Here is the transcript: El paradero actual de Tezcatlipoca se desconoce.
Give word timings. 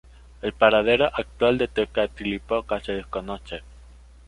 El 0.41 0.51
paradero 0.53 1.11
actual 1.15 1.59
de 1.59 1.67
Tezcatlipoca 1.67 2.79
se 2.81 2.93
desconoce. 2.93 3.61